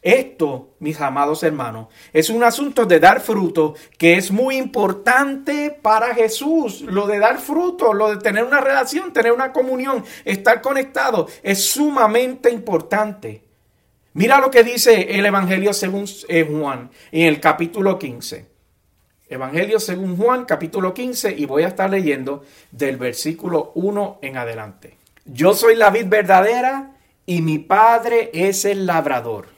Esto, 0.01 0.75
mis 0.79 1.01
amados 1.01 1.43
hermanos, 1.43 1.89
es 2.13 2.31
un 2.31 2.45
asunto 2.45 2.85
de 2.85 3.01
dar 3.01 3.21
fruto 3.21 3.75
que 3.99 4.17
es 4.17 4.31
muy 4.31 4.57
importante 4.57 5.77
para 5.83 6.15
Jesús. 6.15 6.83
Lo 6.83 7.09
de 7.09 7.19
dar 7.19 7.41
fruto, 7.41 7.93
lo 7.93 8.11
de 8.11 8.19
tener 8.19 8.45
una 8.45 8.61
relación, 8.61 9.13
tener 9.13 9.33
una 9.33 9.53
comunión, 9.53 10.05
estar 10.25 10.61
conectado, 10.61 11.27
es 11.43 11.65
sumamente 11.65 12.51
importante. 12.51 13.43
Mira 14.13 14.39
lo 14.39 14.51
que 14.51 14.63
dice 14.63 15.19
el 15.19 15.27
Evangelio 15.27 15.73
según 15.73 16.05
eh, 16.29 16.47
Juan 16.49 16.91
en 17.11 17.27
el 17.27 17.41
capítulo 17.41 17.99
15. 17.99 18.54
Evangelio 19.29 19.81
según 19.81 20.19
Juan, 20.19 20.45
capítulo 20.45 20.93
15, 20.93 21.35
y 21.37 21.47
voy 21.47 21.63
a 21.63 21.69
estar 21.69 21.89
leyendo 21.89 22.45
del 22.71 22.99
versículo 22.99 23.73
1 23.75 24.19
en 24.21 24.37
adelante. 24.37 24.99
Yo 25.25 25.55
soy 25.55 25.77
la 25.77 25.89
vid 25.89 26.09
verdadera 26.09 26.91
y 27.25 27.41
mi 27.41 27.59
padre 27.59 28.31
es 28.35 28.67
el 28.67 28.85
labrador. 28.85 29.49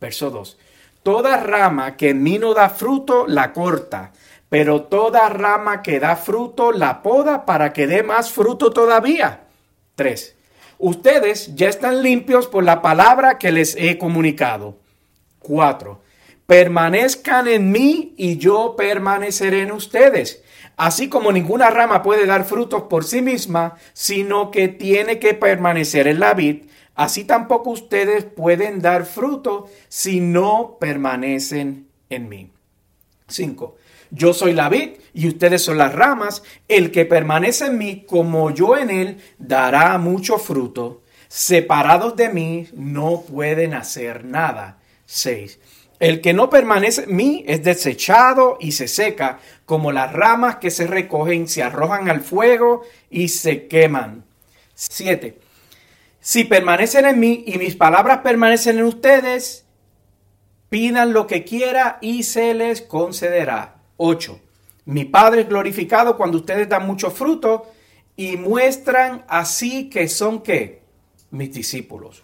Verso 0.00 0.30
2. 0.30 0.58
Toda 1.02 1.36
rama 1.36 1.96
que 1.96 2.10
en 2.10 2.22
mí 2.22 2.38
no 2.38 2.54
da 2.54 2.70
fruto, 2.70 3.26
la 3.26 3.52
corta, 3.52 4.12
pero 4.48 4.84
toda 4.84 5.28
rama 5.28 5.82
que 5.82 6.00
da 6.00 6.16
fruto, 6.16 6.72
la 6.72 7.02
poda 7.02 7.44
para 7.44 7.74
que 7.74 7.86
dé 7.86 8.02
más 8.02 8.30
fruto 8.30 8.70
todavía. 8.70 9.44
3. 9.96 10.36
Ustedes 10.78 11.54
ya 11.54 11.68
están 11.68 12.02
limpios 12.02 12.46
por 12.46 12.64
la 12.64 12.80
palabra 12.80 13.36
que 13.36 13.52
les 13.52 13.76
he 13.76 13.98
comunicado. 13.98 14.78
4 15.40 16.00
permanezcan 16.46 17.48
en 17.48 17.70
mí 17.70 18.14
y 18.16 18.38
yo 18.38 18.74
permaneceré 18.76 19.62
en 19.62 19.72
ustedes. 19.72 20.42
Así 20.76 21.08
como 21.08 21.32
ninguna 21.32 21.70
rama 21.70 22.02
puede 22.02 22.26
dar 22.26 22.44
frutos 22.44 22.84
por 22.84 23.04
sí 23.04 23.22
misma, 23.22 23.76
sino 23.92 24.50
que 24.50 24.68
tiene 24.68 25.18
que 25.18 25.34
permanecer 25.34 26.06
en 26.08 26.20
la 26.20 26.34
vid, 26.34 26.64
así 26.94 27.24
tampoco 27.24 27.70
ustedes 27.70 28.24
pueden 28.24 28.80
dar 28.80 29.04
fruto 29.04 29.68
si 29.88 30.20
no 30.20 30.78
permanecen 30.80 31.86
en 32.08 32.28
mí. 32.28 32.50
5. 33.28 33.76
Yo 34.10 34.34
soy 34.34 34.52
la 34.52 34.68
vid 34.68 34.90
y 35.14 35.28
ustedes 35.28 35.62
son 35.62 35.78
las 35.78 35.94
ramas. 35.94 36.42
El 36.68 36.90
que 36.90 37.06
permanece 37.06 37.66
en 37.66 37.78
mí 37.78 38.04
como 38.06 38.50
yo 38.50 38.76
en 38.76 38.90
él 38.90 39.18
dará 39.38 39.96
mucho 39.98 40.38
fruto. 40.38 41.02
Separados 41.28 42.14
de 42.14 42.28
mí 42.28 42.68
no 42.74 43.22
pueden 43.22 43.72
hacer 43.72 44.24
nada. 44.24 44.78
6. 45.06 45.58
El 46.02 46.20
que 46.20 46.32
no 46.32 46.50
permanece 46.50 47.04
en 47.04 47.14
mí 47.14 47.44
es 47.46 47.62
desechado 47.62 48.56
y 48.58 48.72
se 48.72 48.88
seca, 48.88 49.38
como 49.64 49.92
las 49.92 50.12
ramas 50.12 50.56
que 50.56 50.72
se 50.72 50.88
recogen, 50.88 51.46
se 51.46 51.62
arrojan 51.62 52.10
al 52.10 52.22
fuego 52.22 52.82
y 53.08 53.28
se 53.28 53.68
queman. 53.68 54.24
7. 54.74 55.38
Si 56.18 56.42
permanecen 56.42 57.06
en 57.06 57.20
mí 57.20 57.44
y 57.46 57.56
mis 57.56 57.76
palabras 57.76 58.18
permanecen 58.18 58.80
en 58.80 58.86
ustedes, 58.86 59.64
pidan 60.70 61.12
lo 61.12 61.28
que 61.28 61.44
quiera 61.44 61.98
y 62.00 62.24
se 62.24 62.52
les 62.52 62.82
concederá. 62.82 63.76
8. 63.96 64.40
Mi 64.86 65.04
Padre 65.04 65.42
es 65.42 65.48
glorificado 65.48 66.16
cuando 66.16 66.38
ustedes 66.38 66.68
dan 66.68 66.84
mucho 66.84 67.12
fruto 67.12 67.70
y 68.16 68.36
muestran 68.36 69.24
así 69.28 69.88
que 69.88 70.08
son 70.08 70.42
qué? 70.42 70.82
Mis 71.30 71.52
discípulos. 71.52 72.21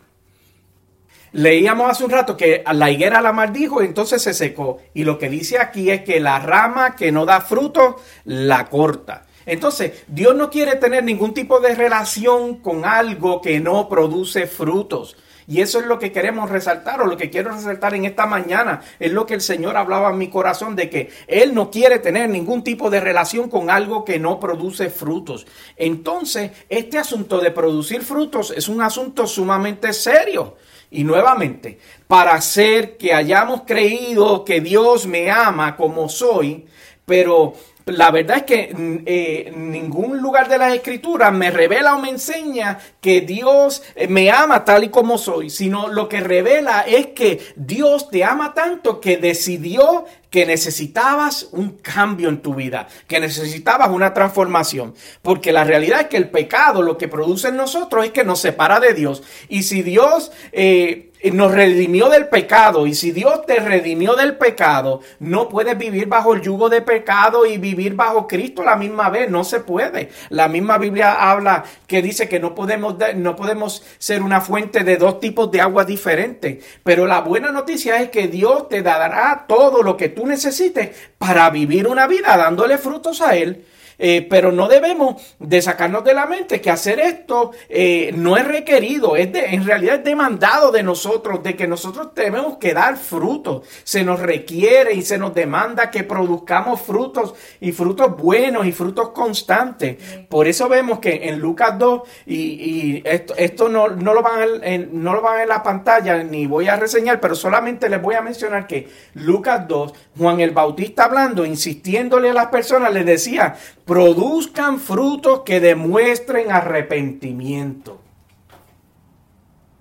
Leíamos 1.32 1.90
hace 1.90 2.04
un 2.04 2.10
rato 2.10 2.36
que 2.36 2.64
la 2.72 2.90
higuera 2.90 3.20
la 3.20 3.32
maldijo, 3.32 3.82
entonces 3.82 4.22
se 4.22 4.34
secó. 4.34 4.78
Y 4.94 5.04
lo 5.04 5.18
que 5.18 5.28
dice 5.28 5.58
aquí 5.58 5.90
es 5.90 6.02
que 6.02 6.20
la 6.20 6.38
rama 6.38 6.96
que 6.96 7.12
no 7.12 7.26
da 7.26 7.40
fruto, 7.40 7.96
la 8.24 8.66
corta. 8.66 9.26
Entonces, 9.46 10.04
Dios 10.06 10.34
no 10.34 10.50
quiere 10.50 10.76
tener 10.76 11.04
ningún 11.04 11.32
tipo 11.32 11.58
de 11.60 11.74
relación 11.74 12.56
con 12.56 12.84
algo 12.84 13.40
que 13.40 13.60
no 13.60 13.88
produce 13.88 14.46
frutos. 14.46 15.16
Y 15.46 15.62
eso 15.62 15.80
es 15.80 15.86
lo 15.86 15.98
que 15.98 16.12
queremos 16.12 16.50
resaltar 16.50 17.00
o 17.00 17.06
lo 17.06 17.16
que 17.16 17.30
quiero 17.30 17.50
resaltar 17.50 17.94
en 17.94 18.04
esta 18.04 18.26
mañana. 18.26 18.82
Es 19.00 19.10
lo 19.12 19.24
que 19.24 19.32
el 19.32 19.40
Señor 19.40 19.78
hablaba 19.78 20.10
en 20.10 20.18
mi 20.18 20.28
corazón 20.28 20.76
de 20.76 20.90
que 20.90 21.10
Él 21.26 21.54
no 21.54 21.70
quiere 21.70 21.98
tener 22.00 22.28
ningún 22.28 22.62
tipo 22.62 22.90
de 22.90 23.00
relación 23.00 23.48
con 23.48 23.70
algo 23.70 24.04
que 24.04 24.18
no 24.18 24.38
produce 24.38 24.90
frutos. 24.90 25.46
Entonces, 25.78 26.50
este 26.68 26.98
asunto 26.98 27.40
de 27.40 27.50
producir 27.50 28.02
frutos 28.02 28.52
es 28.54 28.68
un 28.68 28.82
asunto 28.82 29.26
sumamente 29.26 29.94
serio. 29.94 30.56
Y 30.90 31.04
nuevamente, 31.04 31.78
para 32.06 32.34
hacer 32.34 32.96
que 32.96 33.12
hayamos 33.12 33.62
creído 33.66 34.44
que 34.44 34.60
Dios 34.60 35.06
me 35.06 35.30
ama 35.30 35.76
como 35.76 36.08
soy, 36.08 36.66
pero 37.04 37.54
la 37.88 38.10
verdad 38.10 38.38
es 38.38 38.42
que 38.44 38.74
mm, 38.74 38.96
eh, 39.06 39.52
ningún 39.56 40.18
lugar 40.20 40.48
de 40.48 40.58
las 40.58 40.74
escrituras 40.74 41.32
me 41.32 41.50
revela 41.50 41.94
o 41.94 42.00
me 42.00 42.10
enseña 42.10 42.78
que 43.00 43.20
Dios 43.20 43.82
eh, 43.94 44.08
me 44.08 44.30
ama 44.30 44.64
tal 44.64 44.84
y 44.84 44.88
como 44.88 45.18
soy, 45.18 45.50
sino 45.50 45.88
lo 45.88 46.08
que 46.08 46.20
revela 46.20 46.82
es 46.82 47.08
que 47.08 47.40
Dios 47.56 48.10
te 48.10 48.24
ama 48.24 48.54
tanto 48.54 49.00
que 49.00 49.16
decidió 49.16 50.04
que 50.30 50.44
necesitabas 50.44 51.48
un 51.52 51.78
cambio 51.78 52.28
en 52.28 52.42
tu 52.42 52.54
vida, 52.54 52.86
que 53.06 53.18
necesitabas 53.18 53.88
una 53.90 54.12
transformación, 54.12 54.94
porque 55.22 55.52
la 55.52 55.64
realidad 55.64 56.02
es 56.02 56.06
que 56.08 56.18
el 56.18 56.30
pecado 56.30 56.82
lo 56.82 56.98
que 56.98 57.08
produce 57.08 57.48
en 57.48 57.56
nosotros 57.56 58.04
es 58.04 58.10
que 58.10 58.24
nos 58.24 58.40
separa 58.40 58.80
de 58.80 58.94
Dios. 58.94 59.22
Y 59.48 59.62
si 59.62 59.82
Dios... 59.82 60.32
Eh, 60.52 61.07
nos 61.32 61.52
redimió 61.52 62.08
del 62.08 62.28
pecado 62.28 62.86
y 62.86 62.94
si 62.94 63.10
Dios 63.10 63.44
te 63.46 63.56
redimió 63.60 64.14
del 64.14 64.36
pecado, 64.36 65.00
no 65.18 65.48
puedes 65.48 65.76
vivir 65.76 66.06
bajo 66.06 66.34
el 66.34 66.42
yugo 66.42 66.68
de 66.68 66.82
pecado 66.82 67.44
y 67.46 67.58
vivir 67.58 67.94
bajo 67.94 68.26
Cristo 68.26 68.62
la 68.62 68.76
misma 68.76 69.10
vez, 69.10 69.30
no 69.30 69.44
se 69.44 69.60
puede. 69.60 70.10
La 70.30 70.48
misma 70.48 70.78
Biblia 70.78 71.30
habla 71.30 71.64
que 71.86 72.02
dice 72.02 72.28
que 72.28 72.40
no 72.40 72.54
podemos 72.54 72.96
no 73.16 73.36
podemos 73.36 73.82
ser 73.98 74.22
una 74.22 74.40
fuente 74.40 74.84
de 74.84 74.96
dos 74.96 75.20
tipos 75.20 75.50
de 75.50 75.60
agua 75.60 75.84
diferentes, 75.84 76.64
pero 76.82 77.06
la 77.06 77.20
buena 77.20 77.50
noticia 77.50 78.00
es 78.00 78.10
que 78.10 78.28
Dios 78.28 78.68
te 78.68 78.82
dará 78.82 79.44
todo 79.48 79.82
lo 79.82 79.96
que 79.96 80.08
tú 80.08 80.26
necesites 80.26 80.90
para 81.18 81.50
vivir 81.50 81.86
una 81.88 82.06
vida 82.06 82.36
dándole 82.36 82.78
frutos 82.78 83.20
a 83.20 83.36
él. 83.36 83.64
Eh, 83.98 84.26
pero 84.30 84.52
no 84.52 84.68
debemos 84.68 85.36
de 85.40 85.60
sacarnos 85.60 86.04
de 86.04 86.14
la 86.14 86.26
mente 86.26 86.60
que 86.60 86.70
hacer 86.70 87.00
esto 87.00 87.50
eh, 87.68 88.12
no 88.14 88.36
es 88.36 88.46
requerido, 88.46 89.16
es 89.16 89.32
de, 89.32 89.46
en 89.46 89.64
realidad 89.64 89.96
es 89.96 90.04
demandado 90.04 90.70
de 90.70 90.84
nosotros, 90.84 91.42
de 91.42 91.56
que 91.56 91.66
nosotros 91.66 92.14
tenemos 92.14 92.58
que 92.58 92.74
dar 92.74 92.96
frutos. 92.96 93.66
Se 93.82 94.04
nos 94.04 94.20
requiere 94.20 94.94
y 94.94 95.02
se 95.02 95.18
nos 95.18 95.34
demanda 95.34 95.90
que 95.90 96.04
produzcamos 96.04 96.80
frutos 96.80 97.34
y 97.60 97.72
frutos 97.72 98.16
buenos 98.16 98.66
y 98.66 98.72
frutos 98.72 99.10
constantes. 99.10 99.96
Por 100.28 100.46
eso 100.46 100.68
vemos 100.68 101.00
que 101.00 101.28
en 101.28 101.40
Lucas 101.40 101.76
2, 101.78 102.02
y, 102.26 103.02
esto, 103.04 103.34
esto 103.36 103.68
no, 103.68 103.88
no, 103.88 104.14
lo 104.14 104.22
van 104.22 104.62
en, 104.62 105.02
no 105.02 105.12
lo 105.12 105.22
van 105.22 105.40
en 105.40 105.48
la 105.48 105.62
pantalla 105.62 106.22
ni 106.22 106.46
voy 106.46 106.68
a 106.68 106.76
reseñar, 106.76 107.20
pero 107.20 107.34
solamente 107.34 107.88
les 107.88 108.00
voy 108.00 108.14
a 108.14 108.22
mencionar 108.22 108.66
que 108.66 108.88
Lucas 109.14 109.66
2, 109.66 109.92
Juan 110.16 110.40
el 110.40 110.52
Bautista 110.52 111.04
hablando, 111.04 111.44
insistiéndole 111.44 112.30
a 112.30 112.34
las 112.34 112.46
personas, 112.46 112.92
les 112.92 113.04
decía, 113.04 113.56
produzcan 113.88 114.78
frutos 114.78 115.40
que 115.46 115.60
demuestren 115.60 116.52
arrepentimiento. 116.52 117.98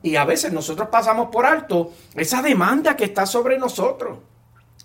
Y 0.01 0.15
a 0.15 0.23
veces 0.23 0.53
nosotros 0.53 0.87
pasamos 0.89 1.27
por 1.29 1.45
alto 1.45 1.91
esa 2.15 2.41
demanda 2.41 2.95
que 2.95 3.03
está 3.03 3.25
sobre 3.25 3.59
nosotros 3.59 4.19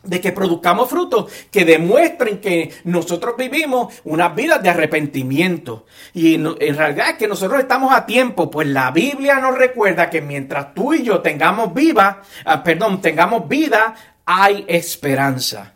de 0.02 0.21
que 0.21 0.33
produzcamos 0.33 0.91
frutos 0.91 1.31
que 1.52 1.64
demuestren 1.64 2.41
que 2.41 2.73
nosotros 2.83 3.37
vivimos 3.38 3.95
unas 4.02 4.35
vidas 4.35 4.61
de 4.61 4.71
arrepentimiento. 4.71 5.87
Y 6.12 6.35
en 6.35 6.76
realidad 6.76 7.11
es 7.11 7.17
que 7.17 7.29
nosotros 7.29 7.61
estamos 7.61 7.95
a 7.95 8.05
tiempo, 8.05 8.50
pues 8.50 8.67
la 8.67 8.91
Biblia 8.91 9.38
nos 9.38 9.57
recuerda 9.57 10.11
que 10.11 10.21
mientras 10.21 10.75
tú 10.75 10.95
y 10.95 11.05
yo 11.05 11.21
tengamos 11.21 11.73
viva, 11.73 12.23
ah, 12.45 12.64
perdón, 12.64 13.00
tengamos 13.00 13.49
vida, 13.49 13.95
hay 14.26 14.65
esperanza. 14.67 15.75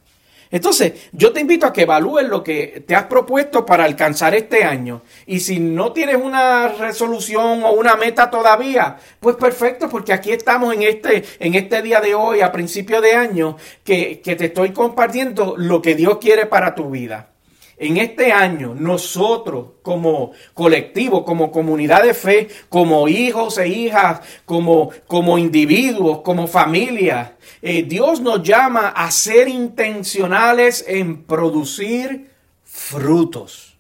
Entonces, 0.51 1.09
yo 1.13 1.33
te 1.33 1.41
invito 1.41 1.67
a 1.67 1.73
que 1.73 1.83
evalúes 1.83 2.27
lo 2.29 2.43
que 2.43 2.85
te 2.87 2.95
has 2.95 3.05
propuesto 3.05 3.67
para 3.67 3.85
alcanzar 3.85 4.35
este 4.35 4.65
año. 4.65 5.03
Y 5.27 5.41
si 5.41 5.59
no 5.59 5.93
tienes 5.93 6.17
una 6.17 6.69
resolución 6.69 7.65
o 7.65 7.73
una 7.73 7.97
meta 7.97 8.31
todavía, 8.31 8.97
pues 9.21 9.37
perfecto, 9.37 9.89
porque 9.89 10.13
aquí 10.13 10.33
estamos 10.33 10.75
en 10.75 10.83
este, 10.83 11.25
en 11.39 11.55
este 11.55 11.83
día 11.83 12.01
de 12.01 12.15
hoy, 12.15 12.41
a 12.41 12.53
principio 12.53 13.01
de 13.01 13.15
año, 13.15 13.57
que, 13.85 14.21
que 14.21 14.37
te 14.37 14.47
estoy 14.47 14.73
compartiendo 14.73 15.55
lo 15.57 15.83
que 15.83 15.95
Dios 15.95 16.19
quiere 16.19 16.47
para 16.47 16.75
tu 16.75 16.91
vida. 16.91 17.36
En 17.79 17.99
este 17.99 18.33
año, 18.33 18.75
nosotros 18.75 19.69
como 19.83 20.33
colectivo, 20.55 21.25
como 21.25 21.51
comunidad 21.51 22.03
de 22.05 22.15
fe, 22.15 22.49
como 22.71 23.07
hijos 23.07 23.59
e 23.59 23.69
hijas, 23.69 24.21
como, 24.47 24.91
como 25.07 25.37
individuos, 25.37 26.23
como 26.23 26.47
familia, 26.47 27.37
eh, 27.61 27.83
Dios 27.83 28.21
nos 28.21 28.43
llama 28.43 28.89
a 28.89 29.11
ser 29.11 29.49
intencionales 29.49 30.85
en 30.89 31.25
producir 31.25 32.31
frutos. 32.65 33.77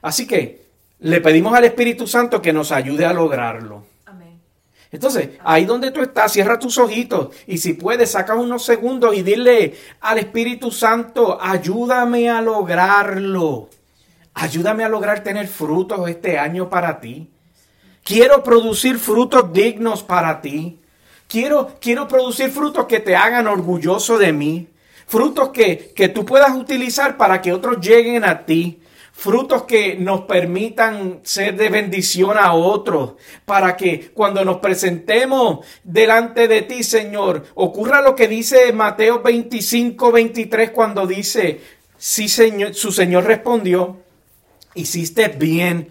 Así 0.00 0.26
que 0.26 0.66
le 1.00 1.20
pedimos 1.20 1.54
al 1.54 1.64
Espíritu 1.64 2.06
Santo 2.06 2.40
que 2.40 2.52
nos 2.52 2.70
ayude 2.70 3.04
a 3.04 3.12
lograrlo. 3.12 3.93
Entonces, 4.94 5.30
ahí 5.42 5.64
donde 5.64 5.90
tú 5.90 6.02
estás, 6.02 6.32
cierra 6.32 6.56
tus 6.56 6.78
ojitos 6.78 7.34
y 7.48 7.58
si 7.58 7.72
puedes, 7.72 8.12
saca 8.12 8.36
unos 8.36 8.64
segundos 8.64 9.16
y 9.16 9.22
dile 9.22 9.74
al 10.00 10.18
Espíritu 10.18 10.70
Santo, 10.70 11.36
ayúdame 11.42 12.30
a 12.30 12.40
lograrlo. 12.40 13.70
Ayúdame 14.34 14.84
a 14.84 14.88
lograr 14.88 15.24
tener 15.24 15.48
frutos 15.48 16.08
este 16.08 16.38
año 16.38 16.70
para 16.70 17.00
ti. 17.00 17.28
Quiero 18.04 18.44
producir 18.44 19.00
frutos 19.00 19.52
dignos 19.52 20.04
para 20.04 20.40
ti. 20.40 20.78
Quiero, 21.26 21.72
quiero 21.80 22.06
producir 22.06 22.50
frutos 22.50 22.86
que 22.86 23.00
te 23.00 23.16
hagan 23.16 23.48
orgulloso 23.48 24.16
de 24.16 24.32
mí. 24.32 24.68
Frutos 25.08 25.48
que, 25.48 25.92
que 25.96 26.08
tú 26.08 26.24
puedas 26.24 26.54
utilizar 26.54 27.16
para 27.16 27.42
que 27.42 27.52
otros 27.52 27.80
lleguen 27.80 28.22
a 28.22 28.46
ti 28.46 28.80
frutos 29.14 29.62
que 29.62 29.94
nos 29.94 30.22
permitan 30.22 31.20
ser 31.22 31.56
de 31.56 31.68
bendición 31.68 32.36
a 32.36 32.52
otros, 32.52 33.12
para 33.44 33.76
que 33.76 34.10
cuando 34.12 34.44
nos 34.44 34.58
presentemos 34.58 35.64
delante 35.84 36.48
de 36.48 36.62
ti, 36.62 36.82
Señor, 36.82 37.46
ocurra 37.54 38.02
lo 38.02 38.16
que 38.16 38.26
dice 38.26 38.72
Mateo 38.72 39.22
25, 39.22 40.12
23, 40.12 40.70
cuando 40.70 41.06
dice, 41.06 41.60
sí, 41.96 42.28
Señor, 42.28 42.74
su 42.74 42.90
Señor 42.90 43.24
respondió, 43.24 43.98
hiciste 44.74 45.28
bien, 45.28 45.90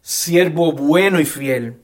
siervo 0.00 0.72
bueno 0.72 1.20
y 1.20 1.26
fiel. 1.26 1.82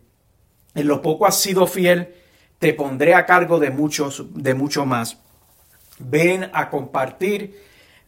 En 0.75 0.87
lo 0.87 1.03
poco 1.03 1.27
has 1.27 1.38
sido 1.38 1.66
fiel, 1.66 2.14
te 2.61 2.72
pondré 2.72 3.14
a 3.14 3.27
cargo 3.27 3.59
de 3.59 3.70
muchos, 3.70 4.25
de 4.35 4.55
mucho 4.55 4.87
más. 4.87 5.18
Ven 5.99 6.49
a 6.55 6.70
compartir 6.70 7.61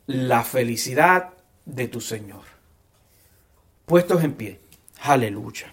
la 0.06 0.44
felicidad 0.44 1.30
de 1.66 1.88
tu 1.88 2.00
Señor 2.00 2.47
puestos 3.88 4.22
en 4.22 4.34
pie. 4.34 4.60
Aleluya. 5.02 5.72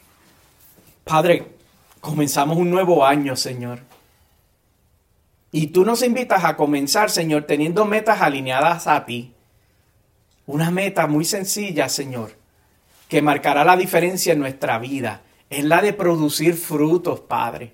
Padre, 1.03 1.45
comenzamos 1.99 2.57
un 2.57 2.71
nuevo 2.71 3.05
año, 3.05 3.35
Señor. 3.35 3.81
Y 5.51 5.67
tú 5.67 5.85
nos 5.85 6.01
invitas 6.01 6.43
a 6.43 6.57
comenzar, 6.57 7.11
Señor, 7.11 7.43
teniendo 7.43 7.85
metas 7.85 8.21
alineadas 8.21 8.87
a 8.87 9.05
ti. 9.05 9.33
Una 10.47 10.71
meta 10.71 11.07
muy 11.07 11.25
sencilla, 11.25 11.89
Señor, 11.89 12.35
que 13.07 13.21
marcará 13.21 13.63
la 13.63 13.77
diferencia 13.77 14.33
en 14.33 14.39
nuestra 14.39 14.79
vida. 14.79 15.21
Es 15.49 15.63
la 15.63 15.81
de 15.81 15.93
producir 15.93 16.55
frutos, 16.55 17.19
Padre. 17.21 17.73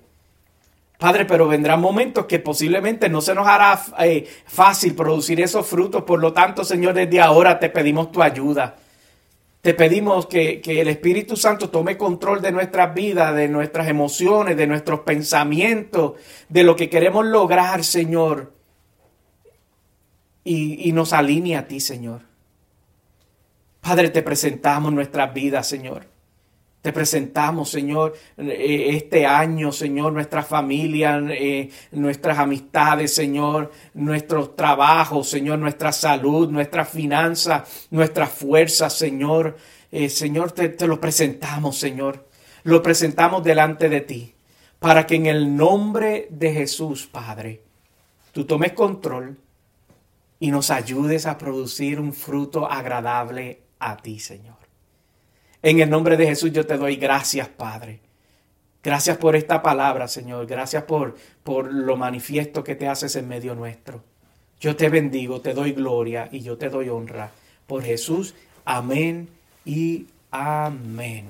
Padre, 0.98 1.24
pero 1.24 1.48
vendrán 1.48 1.80
momentos 1.80 2.26
que 2.26 2.38
posiblemente 2.38 3.08
no 3.08 3.20
se 3.20 3.34
nos 3.34 3.48
hará 3.48 3.82
eh, 3.98 4.28
fácil 4.46 4.94
producir 4.94 5.40
esos 5.40 5.66
frutos. 5.66 6.04
Por 6.04 6.20
lo 6.20 6.32
tanto, 6.32 6.64
Señor, 6.64 6.94
desde 6.94 7.20
ahora 7.20 7.58
te 7.58 7.70
pedimos 7.70 8.12
tu 8.12 8.22
ayuda. 8.22 8.76
Te 9.62 9.74
pedimos 9.74 10.26
que, 10.26 10.60
el 10.64 10.88
Espíritu 10.88 11.36
Santo 11.36 11.70
tome 11.70 11.96
control 11.96 12.42
de 12.42 12.50
nuestras 12.50 12.92
vidas, 12.92 13.32
de 13.32 13.48
nuestras 13.48 13.86
emociones, 13.86 14.56
de 14.56 14.66
nuestros 14.66 15.00
pensamientos, 15.00 16.14
de 16.48 16.64
lo 16.64 16.74
que 16.74 16.90
queremos 16.90 17.24
lograr, 17.24 17.84
Señor. 17.84 18.52
Y, 20.42 20.88
y 20.88 20.90
nos 20.90 21.12
alinee 21.12 21.54
a 21.56 21.68
ti, 21.68 21.78
Señor. 21.78 22.22
Padre, 23.80 24.10
te 24.10 24.22
presentamos 24.22 24.92
nuestras 24.92 25.32
vidas, 25.32 25.68
Señor. 25.68 26.11
Te 26.82 26.92
presentamos, 26.92 27.70
Señor, 27.70 28.14
eh, 28.36 28.88
este 28.90 29.24
año, 29.24 29.70
Señor, 29.70 30.12
nuestra 30.12 30.42
familia, 30.42 31.22
eh, 31.30 31.70
nuestras 31.92 32.38
amistades, 32.40 33.14
Señor, 33.14 33.70
nuestros 33.94 34.56
trabajos, 34.56 35.28
Señor, 35.28 35.60
nuestra 35.60 35.92
salud, 35.92 36.50
nuestras 36.50 36.88
finanzas, 36.88 37.86
nuestras 37.92 38.30
fuerzas, 38.30 38.94
Señor. 38.94 39.56
Eh, 39.92 40.08
Señor, 40.08 40.50
te, 40.50 40.70
te 40.70 40.88
lo 40.88 41.00
presentamos, 41.00 41.78
Señor. 41.78 42.26
Lo 42.64 42.82
presentamos 42.82 43.44
delante 43.44 43.88
de 43.88 44.00
ti, 44.00 44.34
para 44.80 45.06
que 45.06 45.14
en 45.14 45.26
el 45.26 45.56
nombre 45.56 46.26
de 46.30 46.52
Jesús, 46.52 47.06
Padre, 47.06 47.60
tú 48.32 48.44
tomes 48.44 48.72
control 48.72 49.38
y 50.40 50.50
nos 50.50 50.72
ayudes 50.72 51.26
a 51.26 51.38
producir 51.38 52.00
un 52.00 52.12
fruto 52.12 52.68
agradable 52.68 53.60
a 53.78 53.96
ti, 53.96 54.18
Señor. 54.18 54.61
En 55.62 55.78
el 55.78 55.88
nombre 55.88 56.16
de 56.16 56.26
Jesús 56.26 56.52
yo 56.52 56.66
te 56.66 56.76
doy 56.76 56.96
gracias, 56.96 57.48
Padre. 57.48 58.00
Gracias 58.82 59.16
por 59.16 59.36
esta 59.36 59.62
palabra, 59.62 60.08
Señor. 60.08 60.46
Gracias 60.46 60.82
por, 60.82 61.14
por 61.44 61.72
lo 61.72 61.96
manifiesto 61.96 62.64
que 62.64 62.74
te 62.74 62.88
haces 62.88 63.14
en 63.14 63.28
medio 63.28 63.54
nuestro. 63.54 64.02
Yo 64.60 64.74
te 64.74 64.88
bendigo, 64.88 65.40
te 65.40 65.54
doy 65.54 65.72
gloria 65.72 66.28
y 66.32 66.40
yo 66.40 66.58
te 66.58 66.68
doy 66.68 66.88
honra. 66.88 67.30
Por 67.68 67.84
Jesús, 67.84 68.34
amén 68.64 69.28
y 69.64 70.06
amén. 70.32 71.26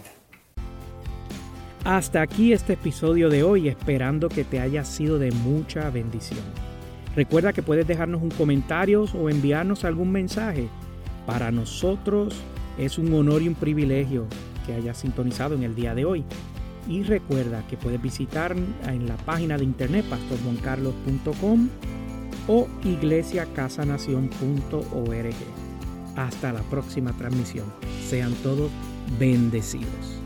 Hasta 1.84 2.22
aquí 2.22 2.54
este 2.54 2.74
episodio 2.74 3.28
de 3.28 3.42
hoy, 3.42 3.68
esperando 3.68 4.30
que 4.30 4.44
te 4.44 4.60
haya 4.60 4.84
sido 4.84 5.18
de 5.18 5.30
mucha 5.30 5.90
bendición. 5.90 6.44
Recuerda 7.14 7.52
que 7.52 7.62
puedes 7.62 7.86
dejarnos 7.86 8.22
un 8.22 8.30
comentario 8.30 9.04
o 9.14 9.28
enviarnos 9.28 9.84
algún 9.84 10.10
mensaje. 10.10 10.68
Para 11.26 11.50
nosotros 11.50 12.42
es 12.78 12.98
un 12.98 13.12
honor 13.14 13.42
y 13.42 13.48
un 13.48 13.54
privilegio 13.54 14.26
que 14.66 14.74
hayas 14.74 14.98
sintonizado 14.98 15.54
en 15.54 15.62
el 15.62 15.74
día 15.74 15.94
de 15.94 16.04
hoy. 16.04 16.24
Y 16.88 17.02
recuerda 17.02 17.66
que 17.68 17.76
puedes 17.76 18.02
visitar 18.02 18.56
en 18.56 19.06
la 19.06 19.16
página 19.18 19.56
de 19.56 19.64
internet 19.64 20.04
pastorjuancarlos.com 20.08 21.68
o 22.48 22.68
iglesiacasanación.org. 22.84 25.34
Hasta 26.16 26.52
la 26.52 26.62
próxima 26.62 27.12
transmisión. 27.12 27.66
Sean 28.08 28.32
todos 28.42 28.70
bendecidos. 29.18 30.21